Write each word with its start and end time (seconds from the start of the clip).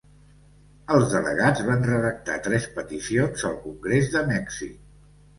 Els 0.93 1.09
delegats 1.09 1.59
van 1.67 1.83
redactar 1.87 2.37
tres 2.47 2.65
peticions 2.77 3.43
al 3.51 3.53
Congrés 3.67 4.09
de 4.15 4.23
Mèxic. 4.33 4.81